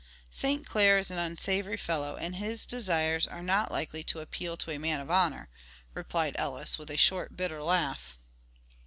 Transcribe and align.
"St. 0.31 0.65
Clair 0.65 0.97
is 0.97 1.11
an 1.11 1.19
unsavory 1.19 1.77
fellow, 1.77 2.15
and 2.15 2.37
his 2.37 2.65
desires 2.65 3.27
are 3.27 3.43
not 3.43 3.71
likely 3.71 4.03
to 4.05 4.19
appeal 4.19 4.57
to 4.57 4.71
a 4.71 4.79
man 4.79 4.99
of 4.99 5.11
honor," 5.11 5.47
replied 5.93 6.35
Ellis, 6.39 6.79
with 6.79 6.89
a 6.89 6.97
short, 6.97 7.37
bitter 7.37 7.61
laugh. 7.61 8.17